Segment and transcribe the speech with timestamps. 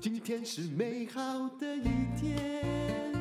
[0.00, 1.20] 今天是美好
[1.60, 1.82] 的一
[2.18, 3.12] 天。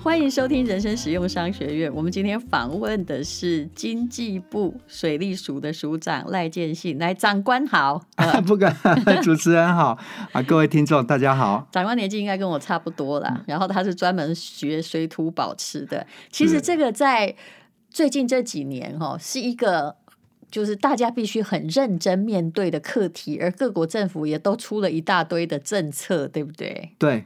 [0.00, 1.92] 欢迎收听人生实用商学院。
[1.92, 7.00] 我们今天访问的是经济部水利署的署长赖建信。
[7.00, 8.72] 来，长官好， 呃、不敢，
[9.24, 9.98] 主持人好
[10.30, 11.66] 啊，各位听众大家好。
[11.72, 16.06] 长官年纪应该跟我差不多啦，然后他是专门学水土保持的。
[16.30, 17.34] 其实这个在
[17.90, 19.96] 最近这几年哈，是一个
[20.54, 26.92] 就是大家必须很认真面对的课题，而各国政府也都出了一大堆的政策，对不对？
[26.96, 27.24] 对。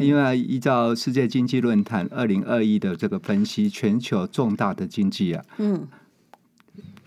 [0.00, 5.88] 因为依照世界经济论坛二零二一的这个分析，全球重大的经济啊，嗯，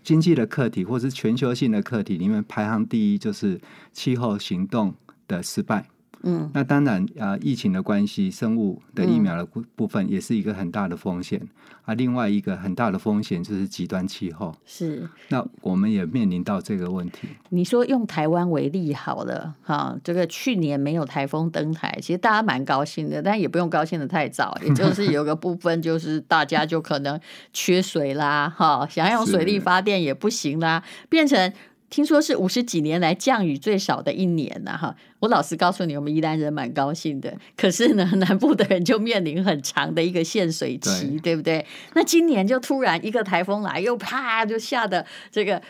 [0.04, 3.62] 经济的课题或是全球性的课题里面排行第一就是
[3.94, 4.94] 气候行动
[5.28, 5.86] 的失败。
[6.24, 11.50] 嗯，那当然啊，疫情的关系，生物的疫苗的部分也是一个很大的风险、嗯、
[11.86, 11.94] 啊。
[11.96, 14.56] 另外一个很大的风险就是极端气候。
[14.66, 17.28] 是，那我们也面临到这个问题。
[17.50, 27.20] 你说用台湾为例好了，哈，这个去年没有台风登台，其实大家蛮高兴的，但也不用高兴的太早， 也就是有个部分就是大家就可能
[27.52, 31.52] 缺水啦，哈，想要用水力发电也不行啦，变成。
[31.92, 34.96] 听说是五十几年来降雨最少的一年呐，哈！
[35.20, 37.38] 我老实告诉你，我们宜兰人蛮高兴的。
[37.58, 41.64] 可是呢， 南部的人就面临很长的一个限水期，对，对不对？
[41.94, 45.62] 那今年就突然一个台风来，又啪就下的这个，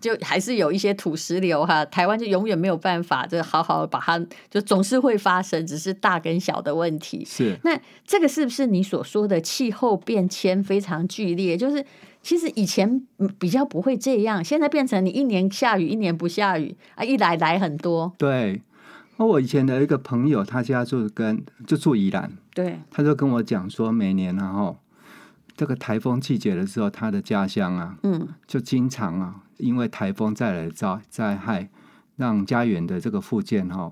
[0.00, 1.84] 就还是有一些土石流哈。
[1.84, 4.18] 台湾就永远没有办法，就好好把它，
[4.50, 7.24] 就总是会发生，只是大跟小的问题。
[7.24, 7.56] 是。
[7.62, 11.56] 那这个是不是你所说的气候变迁非常剧烈？
[11.56, 11.84] 就是。
[12.28, 13.06] 其实以前
[13.38, 18.12] 比较不会这样，现在变成你一年下雨，一年不下雨啊，一来来很多。
[18.18, 18.60] 对，
[19.16, 24.76] 那我以前的一个朋友，他家就跟就住宜兰，对，他就跟我讲说，每年然后
[25.56, 31.70] 这个台风季节的时候，他的家乡啊，嗯，就经常啊，因为台风再来灾灾害，
[32.16, 33.90] 让家园的这个复建哈，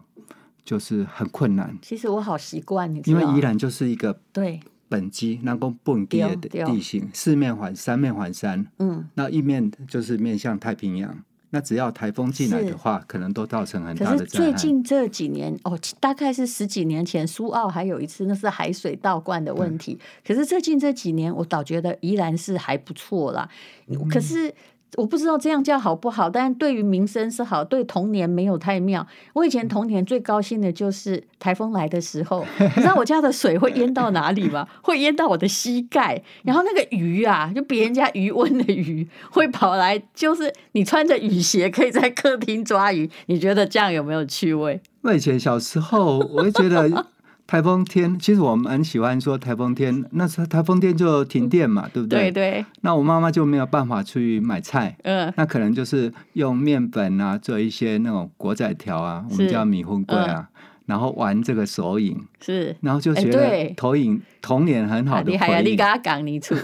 [0.62, 1.74] 就是很困难。
[1.80, 4.60] 其实我好习惯，你因为宜兰就是一个对。
[4.88, 11.22] 本基那个本地的地形，四面环三面环山，嗯，那一面就是面向太平洋。
[11.50, 19.98] 那只要台风进来的话，可能都造成很大的最近这几年，哦，大概是十几年前，苏澳还有一次，那是海水倒灌的问题。
[20.26, 23.48] 可是最近这几年，我倒觉得依然是还不错啦。
[23.86, 24.52] 嗯、可是。
[24.94, 29.06] 我不知道这样叫好不好，但对于民生是好，对童年没有太妙。
[29.34, 34.66] 我以前童年最高兴的就是台风来的时候， 你知道我家的水会淹到哪里吗？
[34.82, 44.80] 会淹到我的膝盖，然后那个鱼啊，就别人家鱼温的鱼会跑来，就是你穿着雨鞋可以在客厅抓鱼，你觉得这样有没有趣味？
[45.02, 47.06] 我以前小时候，我会觉得。
[47.46, 52.32] 台风天，其实我们很喜欢说台风天，那时候台风天就停电嘛，对不对？
[52.32, 52.66] 对对。
[52.80, 65.34] 那我妈妈就没有办法去买菜，嗯，那可能就是用面粉啊做一些那种果仔条啊，我们叫米粉粿啊，嗯、然后玩这个手影，是，然后就觉得投影童年很好的回忆。
[65.34, 66.56] 你还你跟他讲你出，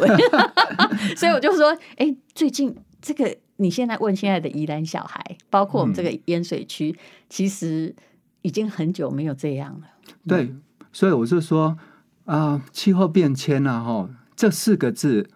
[1.16, 6.98] 所以我就说，哎、欸，最近这个你现在问现在的宜兰小孩，包括我们这个淹水区，嗯、
[7.28, 7.94] 其实
[8.42, 9.86] 已经很久没有这样了。
[10.26, 10.42] 对。
[10.42, 10.60] 嗯
[10.92, 11.76] 所以我就说
[12.26, 15.28] 啊，气候变迁啊，哈，这四个字，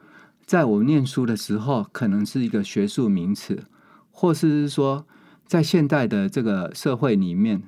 [0.45, 3.65] 在我念书的时候，可能是一个学术名词，
[4.11, 5.07] 或是说，
[5.47, 7.63] 在现代的这个社会里面，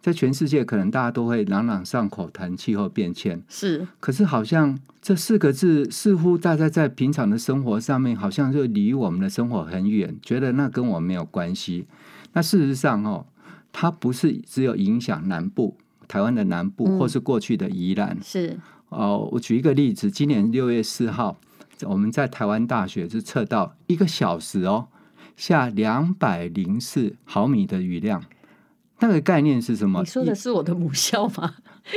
[0.00, 3.42] 在全世界，可能大家都会朗朗上口谈气候变迁。
[3.48, 11.86] 是，可是好像这四个字，似乎大家在平常的生活上面，好像就离我们的生活很远，觉得那跟我没有关系。
[12.34, 13.26] 那事实上，哦，
[13.72, 15.76] 它不是只有影响南部。
[16.08, 18.58] 台湾的南部，或是过去的宜兰、嗯，是
[18.88, 19.28] 哦。
[19.32, 21.36] 我举一个例子，今年六月四号，
[21.82, 24.88] 我们在台湾大学是测到一个小时哦
[25.36, 28.22] 下两百零四毫米的雨量。
[29.00, 29.98] 那个概念是什么？
[29.98, 31.54] 你说的是我的母校吗？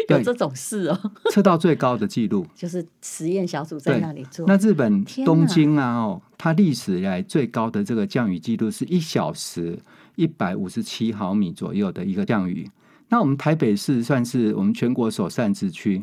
[0.10, 1.12] 有这种事哦？
[1.30, 4.48] 测到最高的记录， 就是实验小组在那里做。
[4.48, 9.78] 那日本东京啊，哦，它历史以来最高的这个降雨记录是一小时
[10.16, 12.68] 一百五十七毫米左右的一个降雨。
[13.09, 16.02] 那我们台北市算是我们全国首善之区，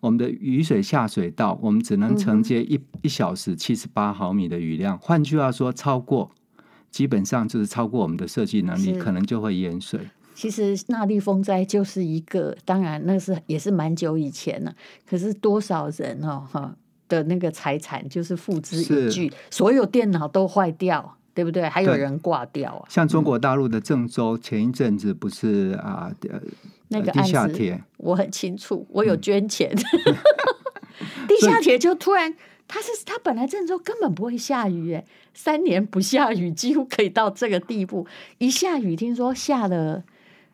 [0.00, 4.98] 我们的雨水下水道，我们只能承接一一小时七十八毫米的雨量。
[4.98, 6.30] 换句话说，超过
[6.90, 10.00] 基本上就是超过我们的设计能力，可能就会淹水。
[10.34, 14.74] 其实那莉风灾就是一个，当然那是也是蛮久以前了。
[15.06, 16.74] 可是多少人哦哈
[17.08, 21.16] 的那个财产就是付之一炬，所有电脑都坏掉。
[21.34, 21.68] 对不对？
[21.68, 22.86] 还有人挂掉啊！
[22.88, 26.40] 像中国大陆的郑州，前一阵子不是啊，呃，
[26.88, 29.70] 那个地下铁，我很清楚，我有捐钱。
[29.74, 30.14] 嗯、
[31.26, 32.32] 地下铁就突然
[32.68, 35.04] 它是它本来郑州根本不会下雨，哎，
[35.34, 38.06] 三年不下雨，几乎可以到这个地步。
[38.38, 40.04] 一下雨，听说下了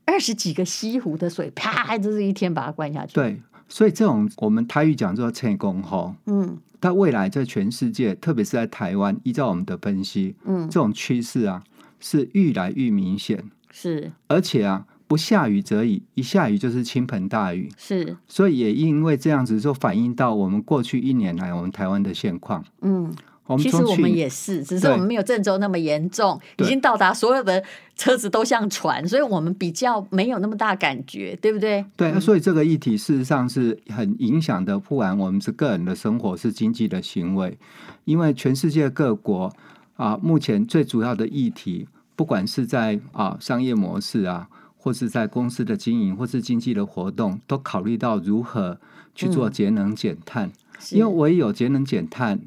[0.06, 3.14] 二十几个西湖的水，啪，就是一天把它灌下去。
[3.14, 11.62] 对，所以这种我们台语讲做“成功吼”，嗯，但未来在全世界，特别是在台湾，依照我们的分析，嗯，这种趋势啊
[12.00, 14.86] 是愈来愈明显，是，而且啊。
[15.10, 17.68] 不下雨则已，一下雨就是倾盆大雨。
[17.76, 22.64] 是，所以也因为这样子，就反映到我们过去一年来我们台湾的现况。
[22.82, 23.12] 嗯，
[23.52, 27.62] 我们其实我们也是，只是我们没有郑州那么严重，已经到达所有的
[27.96, 31.84] 车子都像船，所以我们比较没有那么大感觉，对不对？
[31.96, 37.58] 对，嗯，所以这个议题事实上是很影响的，不管我们是个人的生活，是经济的行为，
[38.04, 39.52] 因为全世界各国
[39.96, 44.48] 啊，目前最主要的议题，不管是在啊商业模式啊。
[44.82, 48.78] 或是在公司的经营，或是经济的活动，都考虑到如何
[49.14, 50.48] 去做节能减碳。
[50.48, 50.52] 嗯、
[50.92, 52.40] 因为唯有节能减碳，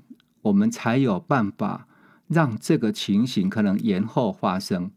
[0.43, 1.87] 我们才有办法
[2.27, 4.91] 让这个情形可能延后发生。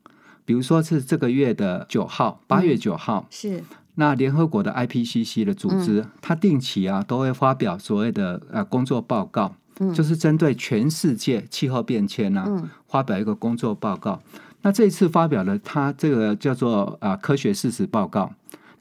[0.45, 3.65] 比如说是这个月的九号，八月九号，嗯、是
[3.97, 14.21] 那联合国的 IPCC 的组织，嗯、它定期啊都会发表所谓的呃工作报告，嗯、就是针对全世界气候变迁、啊，嗯、发表一个工作报告。
[14.63, 18.33] 那这一次发表了，它这个叫做啊科学事实报告，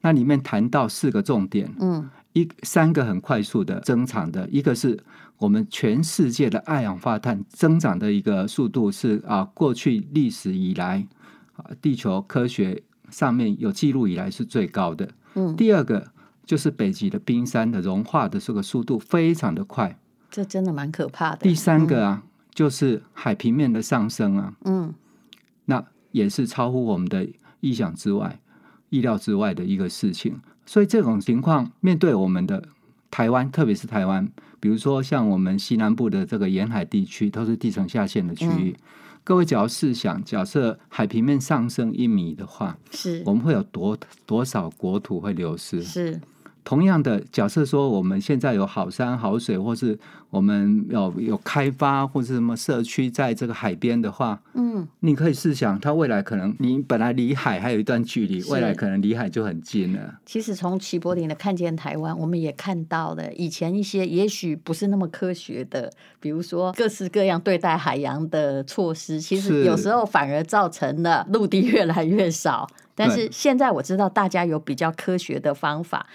[0.02, 5.00] 那里面谈到四个重点，嗯，一三个很快速的增长的，一个是
[5.38, 11.08] 我们全世界的二氧化碳增长的一个速度是啊过去历史以来
[11.56, 16.12] 啊地球科学上面有记录以来是最高的，嗯，第二个
[16.46, 19.98] 就是北极的冰山的融化的这个速度非常的快，
[20.30, 21.38] 这真的蛮可怕的。
[21.38, 22.24] 第三个啊，
[22.54, 24.94] 就是海平面的上升啊，嗯。
[25.68, 27.28] 那也是超乎我们的
[27.60, 28.40] 意想之外、
[28.90, 30.40] 意料之外的一个事情。
[30.66, 32.64] 所以这种情况，面对我们的
[33.12, 34.28] 台湾，特别是台湾，
[34.60, 38.72] 比如说像我们西南部的这个沿海地区，都是地层下陷的区域。
[38.72, 38.84] 嗯、
[39.24, 45.82] 各位只要试想，假设海平面上升一米的话，是我们会有多多少国土会流失？
[45.84, 46.20] 是。
[46.64, 50.00] 同样的，假设说我们现在有好山好水，或是
[50.36, 60.16] 我们有有开发或者什么社区在这个海边的话，嗯，你可以试想，它未来可能你本来离海还有一段距离，未来可能离海就很近了。
[60.26, 65.90] 其实从齐柏林的看见台湾，我们也看到了以前一些也许不是那么科学的，
[66.20, 72.68] 比如说各式各样对待海洋的措施，其实有时候反而造成了陆地越来越少。
[72.94, 76.06] 但是现在我知道大家有比较科学的方法。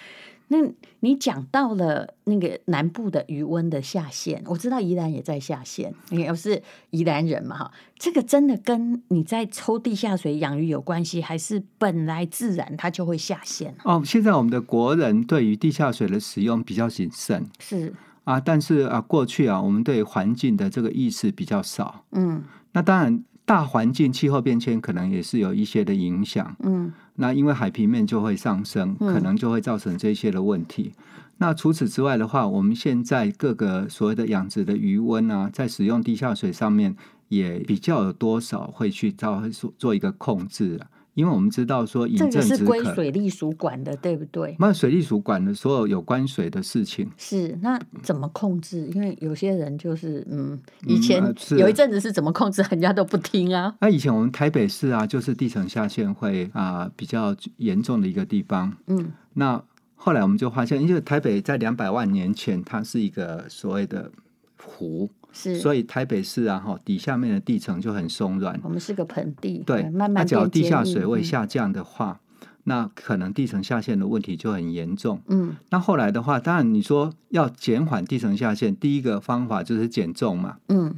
[0.52, 0.58] 那
[0.98, 6.60] 你讲到了那个南部的余温的下限，我知道宜兰也在下限，你又是
[6.90, 13.72] 宜兰人嘛哈，这个真的跟你在抽地下水养鱼有关系，还是本来自然它就会下限？
[13.84, 17.94] 哦，现在我们的国人对于地下水的使用比较谨慎，是。
[18.24, 22.42] 啊，但是啊，过去啊，我们对环境的这个意识比较少，嗯，
[22.72, 23.22] 那当然。
[23.46, 30.94] 大环境气候变迁可能也是有一些的影响，嗯，那因为海平面就会上升，可能就会造成这些的问题。
[30.96, 31.04] 嗯、
[31.36, 36.96] 那除此之外的话，我们现在各个所谓的养殖的鱼温啊，在使用地下水上面
[37.28, 39.42] 也比较有多少会去做
[39.76, 40.88] 做一个控制啊。
[41.14, 44.56] 因为我们知道说，这个是归水利署管的，对不对？
[44.58, 48.86] 那水利署管的所有有关水的事情是那怎么控制？
[48.94, 51.22] 因为有些人就是嗯，以前
[51.58, 53.74] 有一阵子是怎么控制，人家都不听啊。
[53.80, 58.72] 那以前我们台北市啊，就是地层下陷会啊比较严重的一个地方。
[58.86, 59.62] 嗯，那
[59.96, 64.10] 后来我们就发现，因为台北在两百万年前，它是一个所谓的
[64.56, 65.10] 湖。
[65.32, 68.58] 是，所以台北市啊，哈底下面的地层就很松软。
[68.62, 70.14] 我们是个盆地，对，慢慢。
[70.14, 75.20] 那只要地下水位下降的话，嗯、那可能地层下陷的问题就很严重。
[75.28, 80.56] 嗯，那后来的话，当然你说要减缓地层下陷，第一个方法就是减重嘛。
[80.68, 80.94] 嗯，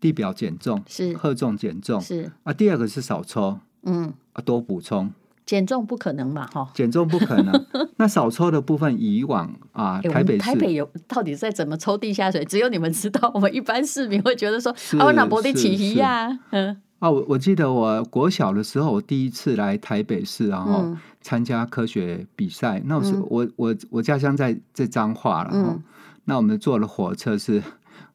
[0.00, 2.52] 地表减重是，荷重减重是啊。
[2.52, 5.12] 第二个是少抽，嗯啊，多补充。
[5.44, 6.70] 减重不可能嘛，哈！
[6.74, 7.66] 减重不可能。
[7.96, 12.44] 那少抽的部分，以往啊，台北台北有到底在怎么抽地下水？
[12.44, 13.30] 只有你们知道。
[13.34, 16.38] 我们一般市民会觉得说，啊，我哪博的起疑呀？
[16.50, 16.76] 嗯。
[17.00, 22.80] 啊，我我记得我国小的时候，我第一次来台北市，然后参加科学比赛。
[22.86, 25.82] 那我是我我我家乡在在彰化了，嗯。
[26.24, 27.60] 那我们坐了火车是。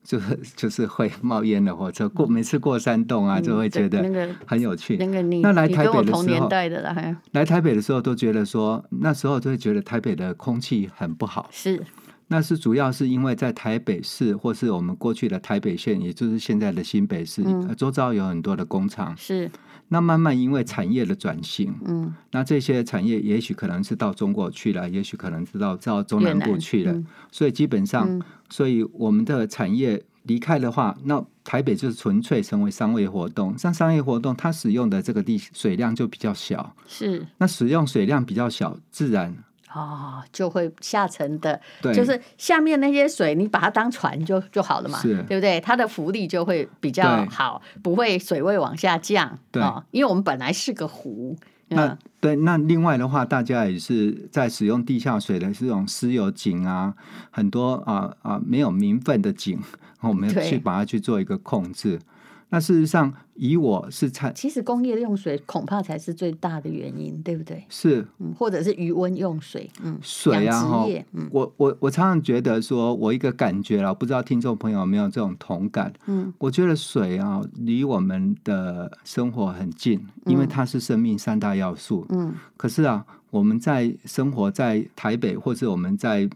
[0.07, 4.01] 就是 就是会冒烟的火车过，每次过山洞啊，就会觉得
[4.45, 4.95] 很有趣。
[4.95, 11.49] 那个你那来台北的时候，同年代的了，来台北的时候都觉得说，那时候就会觉得台北的空气很不好。
[11.51, 11.83] 是，
[12.27, 19.13] 那是主要是因为在台北市或是我们过去的台北县，也就是现在的新北市，嗯、周遭有很多的工厂。
[19.17, 19.51] 是。
[19.89, 33.57] 那慢慢因为产业的转型，嗯，那这些产业也许可能是到中国去了，也许可能是到到中南部去了，嗯、所以基本上，嗯、所以我们的产业离开的话，那台北就是纯粹成为商业活动。
[33.57, 37.25] 像商业活动，它使用的这个地水量就比较小，是。
[37.37, 39.35] 那使用水量比较小，自然。
[39.73, 45.59] 哦，就会下沉的，对就是下面那些水，你把它当船就就好了嘛，是对不对？
[45.61, 49.37] 它的浮力就会比较好，不会水位往下降。
[49.51, 51.35] 对、哦，因为我们本来是个湖。
[51.69, 56.93] 那、嗯、对，那另外的话，大家也是在使用地下水的这种私有井啊，
[57.29, 59.59] 很多啊啊没有名分的井，
[59.99, 61.99] 我们要去把它去做一个控制。
[62.49, 67.61] 那事实上，以我是参，其实工业用水恐怕才是最大的原因，对不对？
[67.67, 75.91] 是，嗯，或者是余温用水，嗯，水啊，哈，嗯，我我我常常觉得说，我一个感觉啦，不知道听众朋友有没有这种同感？
[76.05, 82.05] 嗯，我觉得水啊，离我们的生活很近，因为它是生命三大要素。
[82.09, 86.29] 嗯，可是啊，我们在生活在台北，或者我们在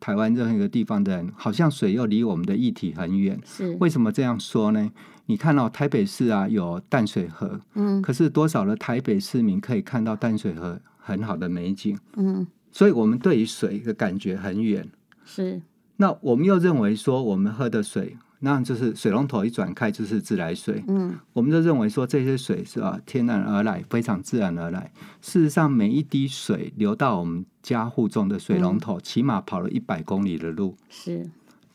[0.00, 3.38] 台湾任何一个地方的人，好像水又离我们的议题很远。
[3.44, 4.90] 是，为什么这样说呢？
[5.30, 14.88] 你看到台北市啊，有淡水河，嗯，可是多少的台北市民可以看到淡水河很好的美景，嗯，所以我们对于水的感觉很远，
[15.26, 15.60] 是。
[15.96, 24.90] 那我们又认为说，我们喝的水，那就是水龙头一转开就是自来水，嗯，我们就认为说这些水是啊天然而来，非常自然而来。
[25.20, 31.28] 事实上，每一滴水流到我们家户中的水龙头，嗯，起码跑了一百公里的路，是。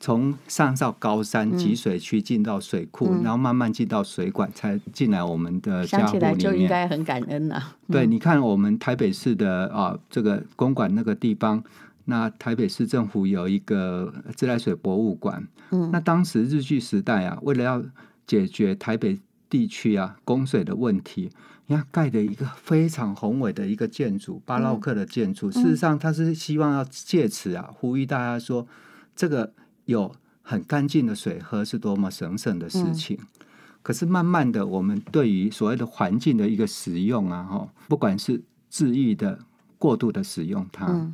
[0.04, 6.20] 从上到高山集水区进到水库，嗯、然后慢慢进到水管，才进来我们的家户里面。
[6.20, 7.78] 想起来就应该很感恩呐、啊。
[7.90, 11.64] 对，你看我们台北市的啊，这个公馆那个地方，
[12.04, 15.48] 那台北市政府有一个自来水博物馆。
[15.72, 17.82] 嗯，那当时日据时代啊，为了要
[18.28, 19.18] 解决台北
[19.50, 21.30] 地区啊供水的问题，
[21.68, 25.48] 你看盖的一个非常宏伟的一个建筑，巴洛克的建筑。
[25.48, 28.68] 嗯、事实上，他是希望要借此啊，呼吁大家说
[29.16, 29.54] 这个。
[29.86, 30.12] 有
[30.42, 33.46] 很干净的水喝是多么神圣的事情，嗯、
[33.82, 39.40] 可是慢慢的，我们对于所谓的环境的一个使用啊，哈，不管是治愈的、
[39.78, 41.14] 过度的使用它，嗯、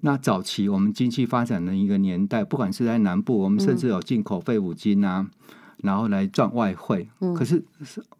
[0.00, 7.08] 那早期我们经济发展的一个年代，不管是在南部，我们甚至有进口废五金啊，嗯、然后来赚外汇。
[7.20, 7.62] 嗯、可是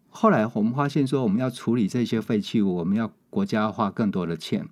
[0.09, 4.67] 后来我们发现说，我们要处理这些废弃物，我们要国家要花更多的钱。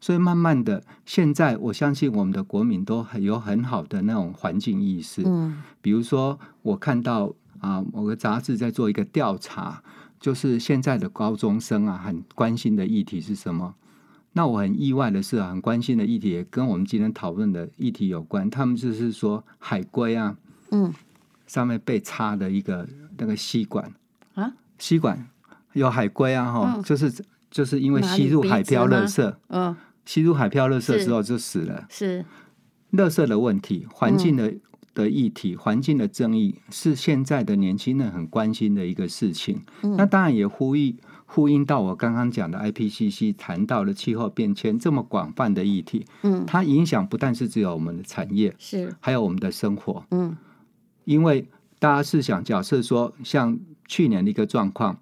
[0.00, 5.22] 所以慢慢的，现在我相信我们的国民都很有很好的那种环境意识。
[5.26, 9.82] 嗯，比如说我看到啊，某个杂志在做一个调查，
[10.20, 13.74] 就是现在的高中生啊，很关心的议题是什么？
[14.34, 18.48] 那我很意外的是啊，很关心的议题也跟我们今天讨论的议题有关。
[18.48, 20.36] 他们就是说海龟啊，
[20.70, 20.94] 嗯，
[21.48, 22.86] 上面被插的一个
[23.16, 23.92] 那个吸管
[24.34, 25.28] 啊，吸管
[25.72, 27.12] 有海龟啊，哈、嗯，就是
[27.50, 29.74] 就是因为吸入海漂垃圾，嗯。
[30.08, 31.84] 吸入海漂垃圾之后就死了。
[31.90, 32.24] 是，
[32.92, 34.60] 垃圾的问题，环境的、嗯、
[34.94, 39.60] 的议题，环境的争议，是现在的年轻人很关心的一个事情。
[39.82, 40.96] 嗯、那当然也呼吁
[41.26, 46.06] 呼应到我刚刚讲的 IPCC 谈到了气候变迁这么广泛的议题。
[46.22, 50.02] 嗯，它影响不但是只有我们的产业，是还有我们的生活。
[50.12, 50.34] 嗯，
[51.04, 51.46] 因为
[51.78, 54.98] 大家试想，假设说像去年的一个状况，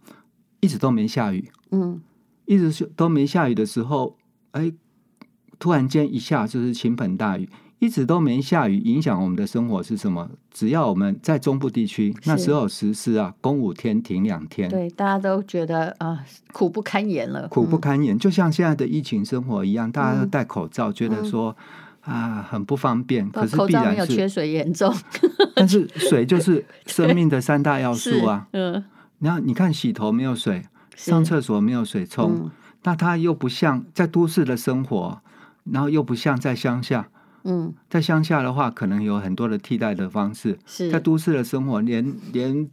[0.59, 1.49] 一直都没下雨。
[1.71, 2.01] 嗯，
[2.47, 4.17] 一直都没下雨的时候，
[4.51, 4.73] 哎。
[5.59, 7.49] 突然间一下就是倾盆大雨，
[7.79, 10.29] 一直都没下雨，影响我们的生活是什么？
[10.51, 16.19] 只要我们在中部地区，那时候实施啊，公五天停两天，对，大家都觉得啊、呃，
[16.53, 18.17] 苦不堪言了，苦不堪言。
[18.17, 21.55] 嗯、就像现在的疫情生活一样，大家都戴口罩，嗯、觉得说
[22.01, 23.29] 啊很不方便。
[23.31, 24.95] 可是口罩没有缺水严重，
[25.55, 28.49] 但是水就是 生命的三大要素啊。
[28.53, 28.83] 嗯，
[29.19, 30.63] 然后你看洗头没有水，
[30.97, 32.51] 上厕所没有水冲，嗯、
[32.85, 35.21] 那它又不像在都市的生活。
[35.71, 37.09] 然后又不像在乡下，
[37.45, 40.59] 嗯，在乡下的话，可能有很多的替代的方式。
[40.67, 42.69] 是在都市的生活，连连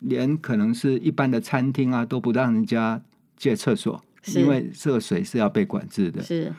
[0.00, 3.00] 连可能是一般的餐厅啊，都不让人家
[3.36, 4.02] 借厕所，
[4.34, 6.22] 因为这个水是要被管制的。
[6.22, 6.52] 是，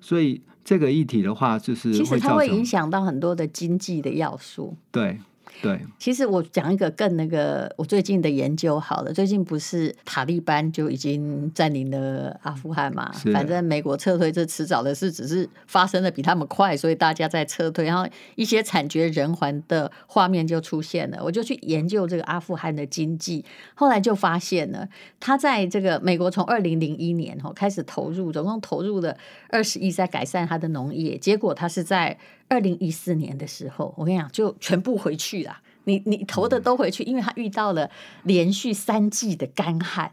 [0.00, 4.76] 所以这个议题的话，就是其实它会影响到很多的经济的要素。
[4.90, 5.18] 对。
[5.60, 9.12] 对，其实我讲一个更那个，我最近的研究好了。
[9.12, 13.12] 最近不是塔利班就已经占领了阿富汗嘛？
[13.32, 21.22] 反正美国撤退这迟早的事，只是发生的比他们快，所以大家在撤退，然后一些惨绝人寰的画面就出现了。
[21.22, 23.44] 我就去研究这个阿富汗的经济，
[23.74, 24.88] 后来就发现了，
[25.20, 29.16] 他在这个美国从二零零一年开始投入，总共投入了
[29.48, 32.18] 二十亿在改善他的农业，结果他是在。
[32.52, 35.56] 二零一四年的时候，我跟你讲，就全部回去了。
[35.84, 37.88] 你你投的都回去，因为他遇到了
[38.24, 40.12] 连续三季的干旱。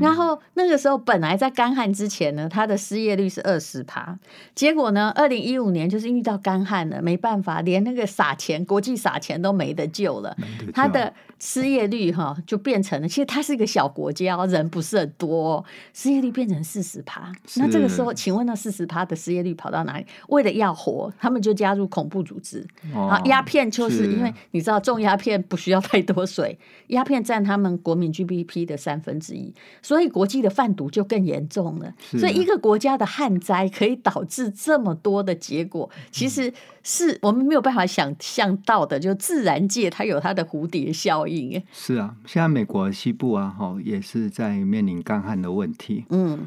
[0.00, 4.18] 然后那个时候本来在干旱之前呢，他的失业率是二十趴，
[4.54, 10.34] 结果呢，二零一五年就是遇到干旱了，没办法，连那个撒钱，国际撒钱都没得救了，
[10.72, 11.12] 他的。
[11.46, 17.30] 失业率哈就变成了，其实它是一个小国家，人不是很多，失业率变成四十趴。
[17.56, 20.06] 那这个时候，请问那四十趴的失业率跑到哪里？
[20.28, 22.66] 为了要活，他们就加入恐怖组织。
[22.94, 26.58] 啊、哦，鸦片就是因为你知道种鸦片不需要太多水，
[26.88, 31.92] 鸦片占他们国民 GDP 的三分之一，所以国际的贩毒就更严重了。
[32.18, 36.50] 所以一个国家的旱灾可以导致这么多的结果，其实
[36.82, 38.98] 是我们没有办法想象到的。
[38.98, 41.33] 就自然界它有它的蝴蝶效应。
[41.72, 46.04] 是啊，现在美国西部啊，哈，也是在面临干旱的问题。
[46.10, 46.46] 嗯，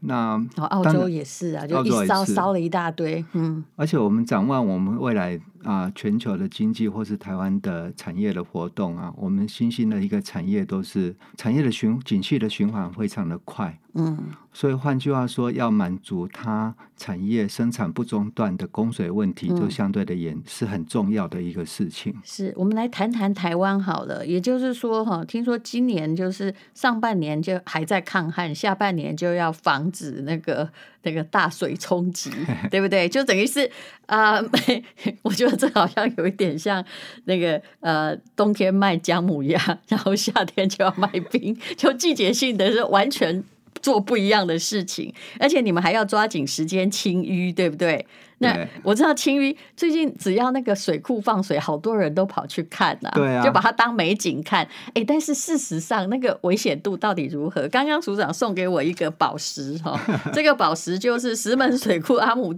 [0.00, 3.24] 那澳洲也是啊，就一烧烧了一大堆。
[3.32, 13.78] 嗯，而且我们展望我们未来啊，全球的经济或是台湾的产业的活动啊，我们新兴的一个产业都是产业的循景气的循环非常的快。
[13.94, 14.16] 嗯，
[14.52, 22.12] 所以换句话说，要满足它产业生产不中断的供水问题，就相对的也是很重要的一个事情。
[22.12, 30.70] 嗯、是我们来谈谈台湾好了，也就是说哈，听说今年就是上半年就还在抗旱，下半年就要防止那个
[31.02, 32.30] 那个大水冲击，
[32.70, 33.08] 对不对？
[33.08, 33.68] 就等于是
[34.06, 34.50] 啊、呃，
[35.22, 36.84] 我觉得这好像有一点像
[37.24, 43.44] 那个呃，冬天卖姜母鸭，然后夏天就要卖冰， 就季节性的是完全。
[43.80, 48.04] 做不一样的事情，而且你们还要抓紧时间清淤，对不对？
[48.38, 54.66] 那我知道清淤最近只要那个水库放水，好多人都跑去看呐、啊，对啊，就把它当美景看。
[54.94, 57.68] 哎，但是事实上那个危险度到底如何？
[57.68, 59.96] 刚刚署长送给我一个宝石哈，
[60.34, 62.52] 这个宝石就是石门水库阿姆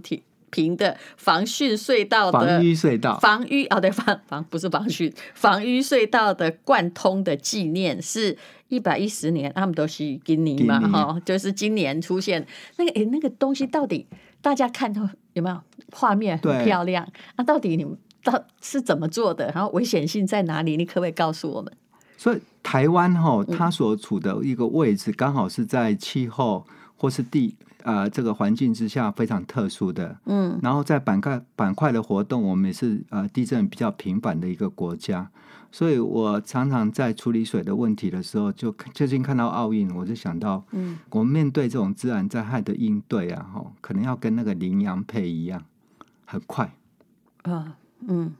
[0.51, 8.37] 坪的防汛隧道的防淤隧道，防淤哦，对，防防不是防汛，防淤隧道的贯通的纪念是。
[8.71, 14.07] 一百一十年，他们都是今年嘛，哈，就是今年出现那个，诶、欸，那个东西到底
[14.41, 15.59] 大家看到有没有
[15.91, 17.05] 画面很漂亮？
[17.35, 19.51] 那、啊、到底你们到是怎么做的？
[19.53, 20.77] 然后危险性在哪里？
[20.77, 21.69] 你可不可以告诉我们？
[22.17, 26.65] 所以台湾哈，它所处的一个位置刚好是在气候
[26.95, 35.29] 或是地啊、呃、这个环境之下非常特殊的，嗯，然后在板块板块的活动，我们也是呃地震比较频繁的一个国家。
[35.73, 45.63] 所以我常常在处理水的问题的时候，就最近看到奥运，我就想到，嗯，我们面对这种自然灾害的应对啊，哈，可能要跟那个羚羊配一样，
[46.25, 46.73] 很快。
[47.43, 48.33] 啊，嗯，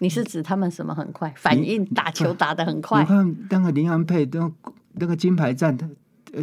[0.00, 1.32] 你是指他们什么很快？
[1.36, 3.02] 反应打球 打的很快？
[3.02, 4.50] 你看那个林洋配，那
[4.94, 5.78] 那个金牌战，
[6.32, 6.42] 呃，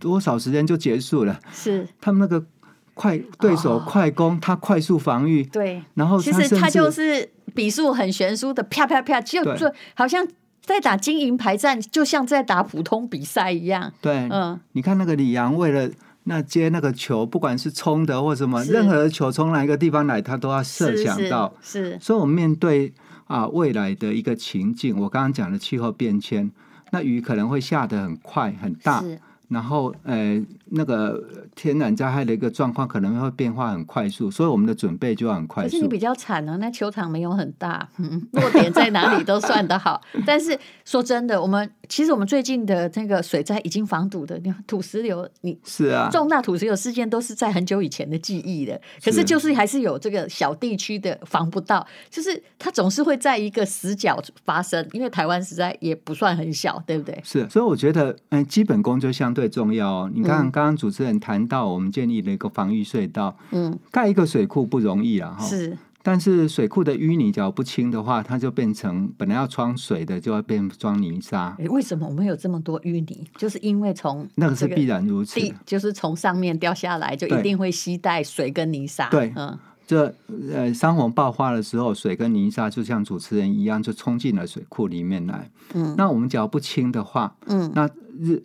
[0.00, 1.38] 多少时间就结束了？
[1.52, 2.44] 是他们那个。
[2.92, 5.42] 快对手快攻，他快速防御。
[5.44, 10.26] 对，然后其实他就是比数很悬殊的，啪啪啪，就就好像
[10.60, 13.90] 在打金银牌战，就像在打普通比赛一样。
[14.02, 15.88] 对，嗯，你看那个李阳为了
[16.24, 21.54] 那接那个球，不管是冲的或什么，任何的球从哪一个地方来，他都要设想到。
[21.62, 22.92] 是，是，是，所以，我们面对
[23.28, 26.50] 啊未来的一个情境，我刚刚讲的气候变迁，
[26.90, 29.02] 那雨可能会下得很快很大。
[29.50, 31.22] 然后，呃，那个
[31.54, 35.70] 天然灾害的一个状况可能会变化很快速，所以我们的准备就要很快速。
[35.70, 40.00] 可是你比较惨呢、啊，那球场没有很大，嗯， 落点在哪里都算得好。
[40.26, 48.80] 但是说真的，我们其实我们最近的那个水灾已经防堵的，你看土石流，你是啊，重大土石流事件都是在很久以前的记忆的。
[49.04, 57.20] 可是就是还是有这个小地区的防不到，就是它总是会在一个死角发生，因为台湾实在也不算很小，对不对？
[57.22, 59.50] 是，所以我觉得，嗯，基本功就相对。
[59.50, 60.10] 重要哦！
[60.14, 65.76] 你看，刚刚主持人谈到我们建立了一个防御隧道，嗯，盖一个水库不容易啊，哈，是。
[66.02, 71.54] 但是水库的淤泥只要不清的话，它就变成本来要装水的，就会变装泥沙。
[71.58, 73.28] 欸，为什么我们有这么多淤泥？
[73.36, 79.10] 就是因为从那个是必然如此，就是从上面掉下来，就一定会吸带水跟泥沙。
[79.10, 80.14] 对，嗯，这
[80.50, 85.50] 呃，山洪爆发的时候，水跟泥沙就像主持人一样，就冲进了水库里面来。
[85.74, 87.86] 嗯，那我们只要不清的话，嗯，那
[88.18, 88.42] 日。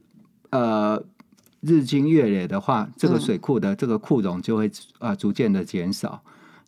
[0.52, 1.04] 呃，
[1.66, 4.68] 日积月累的话，这个水库的这个库容就会
[5.00, 6.22] 啊、呃、逐渐的减少。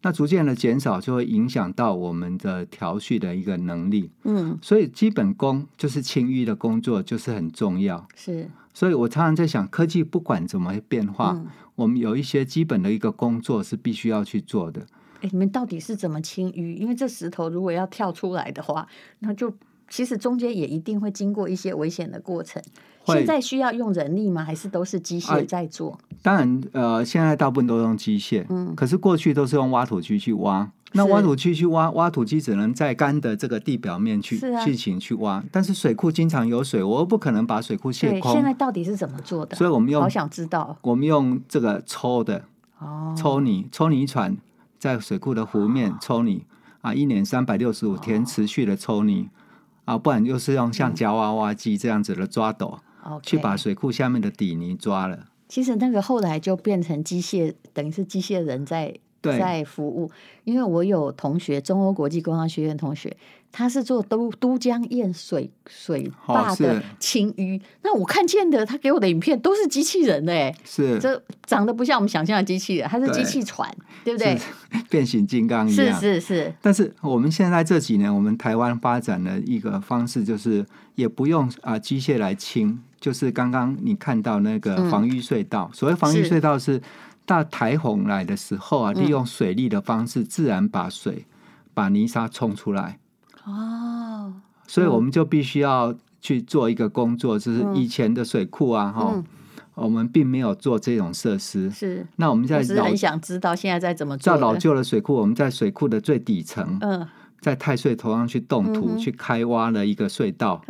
[0.04, 4.12] 那逐渐的减少，就会影响到我们的调蓄的一个能力。
[4.24, 8.08] 嗯，所以基本功就是清淤的工作，就是很重要。
[8.16, 14.86] 是，所以我常常在想，科技不管怎么变化，嗯、我们有一些基本的一个工作是必须要去做的。
[15.22, 16.78] 哎，你们到底是怎么清淤？
[16.78, 18.88] 因为这石头如果要跳出来的话，
[19.20, 19.52] 那就
[19.90, 22.62] 其实中间也一定会经过一些危险的过程。
[23.14, 24.44] 现在需要用人力吗？
[24.44, 25.98] 还是都是机械在做？
[26.22, 38.34] 当然，呃，现在大部分都用机械，嗯，可是过去都是用挖土机去挖，那挖土机去挖，挖土机只能在干的这个地表面去进行、啊、去挖，但是水库经常有水，我又不可能把水库卸空。
[38.34, 39.56] 现在到底是怎么做的？
[39.56, 40.76] 所以我们用，好想知道。
[40.82, 42.44] 我们用这个抽的，
[42.80, 44.36] 哦，抽泥，抽泥船
[44.80, 46.46] 在水库的湖面抽泥、
[46.82, 49.30] 哦、啊，一年三百六十五天持续的抽泥、
[49.86, 52.80] 哦、啊，不然就是用像夹娃娃机这样子的抓斗，嗯、
[53.24, 55.28] 去把水库下面的底泥抓了。
[55.48, 59.00] 其实那个后来就变成机械，等于是机械人在。
[59.22, 60.10] 在服务，
[60.44, 63.16] 因为我有同学，中欧国际工商学院同学，
[63.52, 67.60] 他是做都都江堰水水坝的清淤。
[67.82, 73.70] 那我看见的，他给我的影片都是机器人哎，是这长得不像我们想象的机器人，它是机器船，
[74.04, 74.40] 对，对不
[74.72, 74.82] 对？
[74.90, 76.54] 变形金刚一样，是是是。
[76.62, 85.70] 但是我们现在这几年，我们台湾发展的一个方式，就是也不用啊机械来清，就是刚刚你看到那个防淤隧道。
[85.72, 86.82] 嗯、所谓防淤隧道是。
[87.28, 91.26] 到台风来的时候啊，利用水利的方式，自然把水、
[91.74, 93.00] 把泥沙冲出来。
[93.44, 94.34] 哦，
[94.66, 99.22] 所以我们就必须要去做一个工作，就是以前的水库啊，哈，
[99.76, 101.70] 我们并没有做这种设施。
[101.70, 104.34] 是，那我们在老很想知道现在在怎么做。
[104.34, 107.06] 在老旧的水库，我们在水库的最底层，嗯，
[107.42, 110.64] 在太岁头上去动土，去开挖了一个隧道，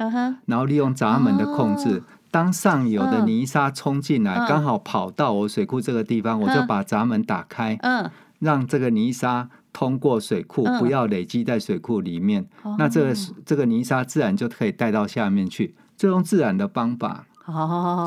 [0.47, 2.01] 然后利用闸门的控制。
[2.31, 8.09] 当上游的泥沙冲进来，刚、嗯、好跑到我水库这个地方，嗯、我就把闸门打开，嗯、
[8.39, 12.47] 让这个泥沙通过水库，嗯、不要累积在水库里面。
[12.63, 13.13] 嗯、那这个
[13.45, 15.75] 这个泥沙自然就可以带到下面去。
[15.97, 17.25] 就用自然的方法，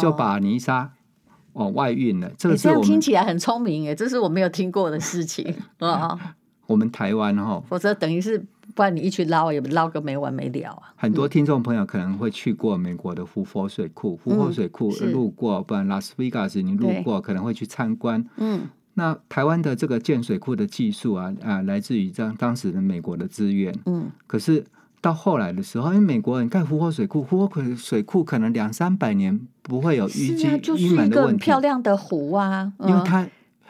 [0.01, 0.93] 就把泥沙
[1.55, 2.31] 往外运了。
[2.39, 6.17] 这个是我们听起来很聪明诶，这是我没有听过的事情啊。
[6.71, 8.45] 我们台湾哈，否则等于是。
[8.73, 10.95] 不然你一去捞也捞个没完没了啊！
[10.95, 18.25] 很多听众朋友可能会去过美国的胡佛水库，胡佛水库路过，嗯、不然拉斯维加斯你路过可能会去参观。
[18.37, 23.77] 嗯，那台湾的这个建水库的技术啊啊，来自于当当时的美国的资源。
[23.87, 24.65] 嗯，可是
[25.01, 31.33] 到后来的时候，因为美国人盖胡佛水库，胡佛水库可能两三百年不会有淤积、淤满的问题。
[31.33, 33.27] 很漂亮的湖啊，因为它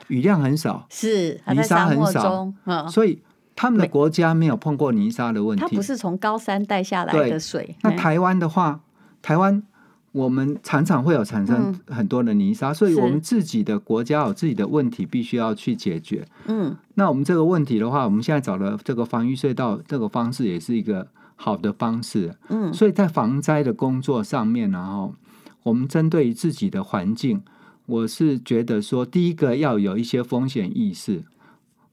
[0.09, 3.21] 雨量很少，是泥沙很少，嗯、所以。
[3.57, 7.77] 他们的国家没有碰过泥沙的问题，它不是从高山带下来的水。
[7.83, 8.81] 那台湾的话，
[9.21, 9.63] 台湾
[10.13, 16.27] 我们常常会有产生很多的泥沙，嗯、所以我们自己的国家有自己的问题，必须要去解决。
[16.47, 22.35] 嗯，那我们这个问题的话，我们现在找了这个防御隧道这个方式也是一个好的方式。
[22.49, 25.15] 嗯，所以在防灾的工作上面，然后
[25.65, 27.43] 我们针对于自己的环境，
[27.87, 31.23] 我是觉得说，第一个要有一些风险意识。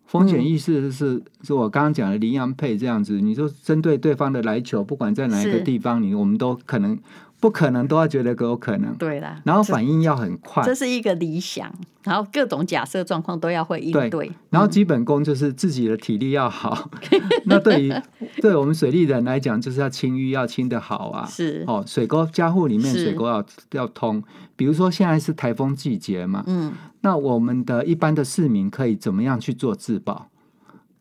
[0.06, 6.98] 风险意识是是我刚刚讲的羚羊配这样子，你说针对对方的来球，不管在哪一个地方，你我们都可能。
[7.40, 9.40] 不可能都要觉得有可能，对啦。
[9.44, 11.72] 然后反应要很快，这是一个理想。
[12.04, 14.10] 然后各种假设状况都要会应对。
[14.10, 16.90] 对，然后基本功就是自己的体力要好。
[17.46, 17.94] 那对于
[18.42, 21.26] 对我们水利人来讲，就是要清淤要清得好啊。
[21.28, 24.24] 是哦，水沟家户里面水沟要要通。
[24.56, 30.30] 比如说现在是台风季节嘛，嗯，那我们的一般的市民可以怎么样去做自保？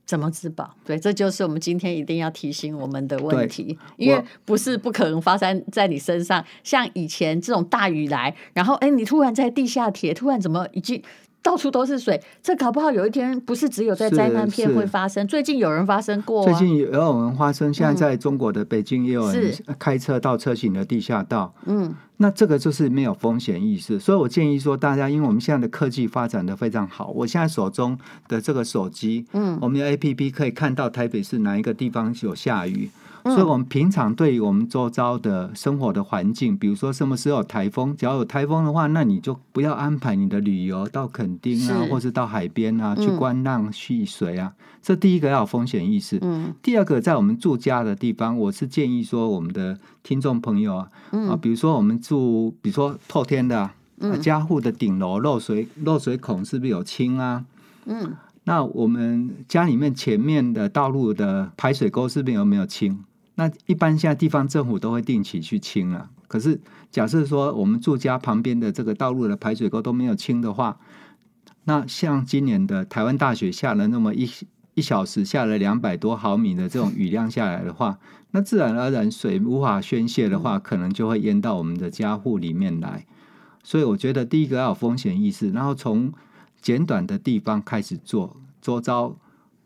[0.07, 0.75] 怎么自保？
[0.85, 6.42] 对，这就是我们今天一定要提醒我们的问题，因为不是不可能发生在你身上。
[6.62, 11.03] 像以前这种大雨来，然后哎，你突然在地下铁，突然怎么已经。
[11.42, 15.25] 到处都是水，这搞不好有一天不是只有在灾难片会发生。
[15.29, 17.72] 最近有人发生过、啊，最近也有人发生。
[17.72, 21.55] 现在在中国的北京也有人开车到车行的地下道。
[21.66, 23.99] 嗯，那这个就是没有风险意识。
[24.01, 27.96] 所以我建议说，大家因为我们现在的科技发展的非常好，我现在手中
[28.27, 32.90] 的这个手机，嗯，我们的 APP 可以看到台北市哪一个地方有下雨。
[33.35, 44.53] 所以，我们平常对于我们周遭的生活的环境，比如说什么时候有台风，只要有台风的话，那你就不要安排你的旅游到垦丁啊，是或是到海边啊去观浪戏水啊。
[44.81, 46.19] 这第一个要有风险意识。
[46.23, 46.55] 嗯。
[46.62, 50.89] 第二个，在我们住家的地方，我是建议说，我们的听众朋友啊，
[51.29, 53.73] 啊，比如说我们住，比如说透天的，啊，
[54.21, 57.45] 家户的顶楼漏水，漏水孔是不是有清啊？
[57.87, 58.15] 嗯。
[58.45, 62.97] 那我们家里面前面的道路的排水沟是不是有没有清？
[63.37, 66.11] 那一般现在地方政府都会定期去清了。
[66.27, 70.79] 可是假设说我们住家旁边的这个道路的排水沟都没有清的话，
[71.64, 74.29] 那像今年的台湾大雪下了那么一
[74.75, 77.99] 一小时下了两百多毫米的这种雨量下来的话，
[78.33, 83.07] 那自然而然水无法宣泄的话，可能就会淹到我们的家户里面来。
[83.62, 86.12] 所以我觉得第一个要有风险意识，然后从
[86.61, 89.16] 简短的地方开始做，周遭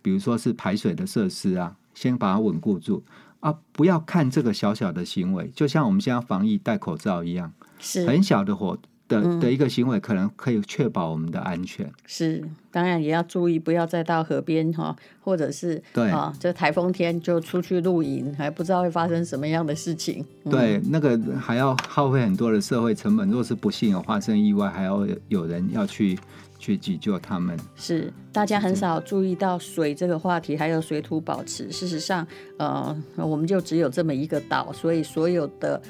[0.02, 3.02] 比如说是排水的设施啊，先把它稳固住。
[3.40, 3.58] 啊！
[3.72, 8.78] 不要看这个小小的行为，就像我们现在防疫戴口罩一样，是很小的活
[9.10, 11.90] 的的一个行为，可能可以确保我们的安全。
[12.06, 20.24] 是，当然也要注意，不要再到河边哈，或者是对啊，这台风天就出去露营，还不知道会发生什么样的事情。
[20.48, 23.28] 对，嗯、那个还要耗费很多的社会成本。
[23.28, 26.16] 若是不幸有发生意外，还要有人要去
[26.58, 27.58] 去急救他们。
[27.74, 31.70] 是，大家很少注意到水这个话题，还有水土保持。
[31.72, 32.24] 事实上，
[32.58, 35.82] 呃，我们就只有这么一个岛，所以所有的。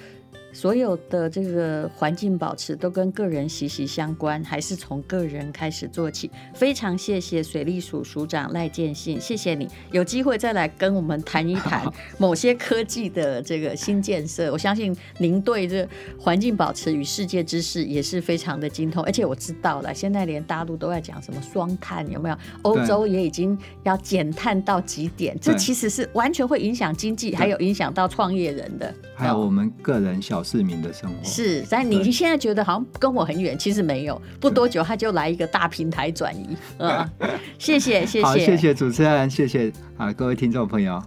[0.53, 6.31] 所有的这个环境保持都跟个人息息相关，还是从个人开始做起。
[6.55, 11.85] 非常谢谢水利署署长赖建信，谢谢你，有机会再来跟我们谈一谈
[12.19, 14.51] 某些科技的这个新建设。
[14.53, 22.37] 我相信您对这环境保持与世界知识也是非常的精通，而且我知道了，现在连大陆都在讲什么双碳，有没有？
[22.63, 30.51] 欧洲也已经要减碳到极点，这其实是完全会影响经济，还有影响到创业人的，还有我们个人小。
[30.51, 36.57] 市民的生活是，但你现在觉得好像跟我很远，其实没有，不多久他就来一个大平台转移。
[36.79, 37.09] 嗯，
[37.57, 41.01] 谢谢谢谢，好，谢谢主持人，谢谢啊，各位听众朋友。